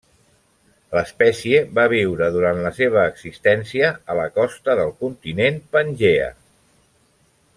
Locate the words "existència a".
3.11-4.17